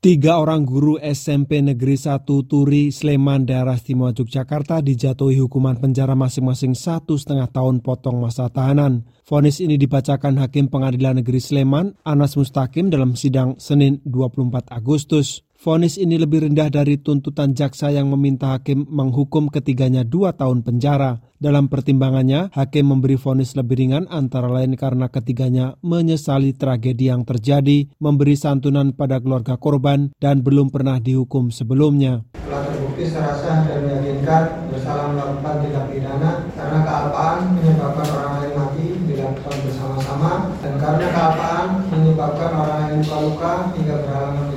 [0.00, 6.72] Tiga orang guru SMP Negeri 1 Turi, Sleman, daerah istimewa Yogyakarta dijatuhi hukuman penjara masing-masing
[6.72, 9.04] satu setengah tahun potong masa tahanan.
[9.28, 15.44] Vonis ini dibacakan Hakim Pengadilan Negeri Sleman, Anas Mustakim dalam sidang Senin 24 Agustus.
[15.60, 21.20] Vonis ini lebih rendah dari tuntutan jaksa yang meminta hakim menghukum ketiganya dua tahun penjara.
[21.36, 27.92] Dalam pertimbangannya, hakim memberi vonis lebih ringan antara lain karena ketiganya menyesali tragedi yang terjadi,
[28.00, 32.24] memberi santunan pada keluarga korban, dan belum pernah dihukum sebelumnya.
[32.40, 38.52] Telah terbukti secara sah dan meyakinkan bersalah melakukan tindak pidana karena kealpaan menyebabkan orang lain
[38.56, 40.32] mati dilakukan bersama-sama
[40.64, 44.49] dan karena kealpaan menyebabkan orang lain luka-luka hingga berhalangan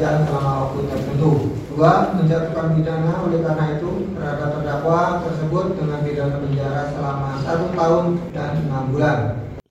[0.00, 1.32] pekerjaan selama waktu tertentu.
[1.76, 8.04] Dua, menjatuhkan pidana oleh karena itu terhadap terdakwa tersebut dengan pidana penjara selama satu tahun
[8.32, 9.18] dan enam bulan.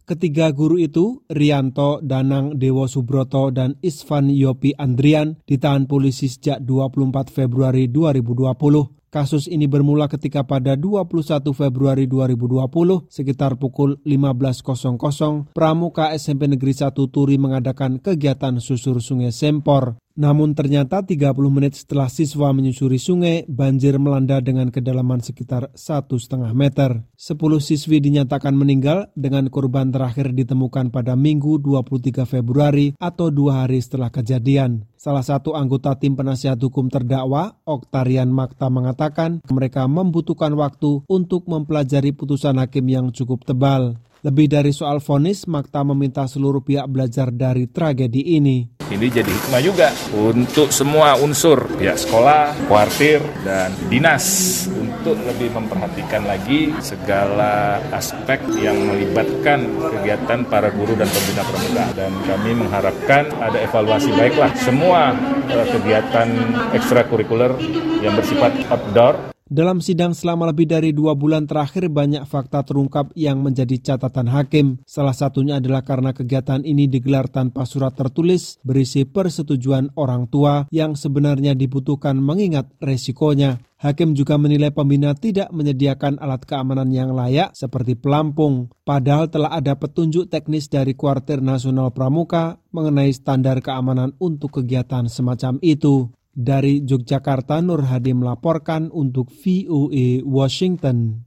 [0.05, 7.33] Ketiga guru itu, Rianto, Danang, Dewo Subroto, dan Isvan Yopi Andrian, ditahan polisi sejak 24
[7.33, 8.99] Februari 2020.
[9.09, 16.93] Kasus ini bermula ketika pada 21 Februari 2020 sekitar pukul 15.00 Pramuka SMP Negeri 1
[17.09, 19.97] Turi mengadakan kegiatan susur sungai Sempor.
[20.19, 27.07] Namun ternyata 30 menit setelah siswa menyusuri sungai, banjir melanda dengan kedalaman sekitar 1,5 meter.
[27.15, 33.79] 10 siswi dinyatakan meninggal dengan korban terakhir ditemukan pada Minggu 23 Februari atau dua hari
[33.79, 34.83] setelah kejadian.
[34.99, 42.11] Salah satu anggota tim penasihat hukum terdakwa, Oktarian Makta mengatakan mereka membutuhkan waktu untuk mempelajari
[42.11, 43.95] putusan hakim yang cukup tebal.
[44.19, 48.78] Lebih dari soal vonis, Makta meminta seluruh pihak belajar dari tragedi ini.
[48.89, 54.25] Ini jadi hikmah juga untuk semua unsur, pihak sekolah, kuartir, dan dinas
[54.73, 61.85] untuk lebih memperhatikan lagi segala aspek yang melibatkan kegiatan para guru dan pembina pramuka.
[61.93, 65.13] Dan kami mengharapkan ada evaluasi baiklah semua
[65.53, 66.27] uh, kegiatan
[66.73, 67.53] ekstrakurikuler
[68.01, 73.41] yang bersifat outdoor dalam sidang selama lebih dari dua bulan terakhir banyak fakta terungkap yang
[73.41, 74.77] menjadi catatan hakim.
[74.85, 80.93] Salah satunya adalah karena kegiatan ini digelar tanpa surat tertulis berisi persetujuan orang tua yang
[80.93, 83.57] sebenarnya dibutuhkan mengingat resikonya.
[83.79, 89.71] Hakim juga menilai pembina tidak menyediakan alat keamanan yang layak seperti pelampung, padahal telah ada
[89.79, 96.11] petunjuk teknis dari Kuartir Nasional Pramuka mengenai standar keamanan untuk kegiatan semacam itu.
[96.29, 101.25] Dari Yogyakarta, Nur Hadi melaporkan untuk VOA Washington.